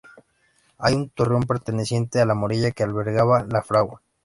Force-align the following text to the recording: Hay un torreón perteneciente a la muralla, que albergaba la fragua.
Hay 0.79 0.95
un 0.95 1.09
torreón 1.11 1.43
perteneciente 1.43 2.21
a 2.21 2.25
la 2.25 2.33
muralla, 2.33 2.71
que 2.71 2.81
albergaba 2.81 3.43
la 3.43 3.61
fragua. 3.61 4.01